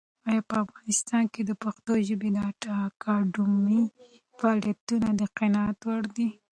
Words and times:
ایا 0.29 0.41
په 0.49 0.55
افغانستان 0.65 1.23
کې 1.33 1.41
د 1.45 1.51
پښتو 1.63 1.91
ژبې 2.07 2.29
د 2.33 2.37
اکاډمۍ 2.89 3.83
فعالیتونه 4.39 5.09
د 5.19 5.21
قناعت 5.37 5.79
وړ 5.87 6.03
دي؟ 6.15 6.29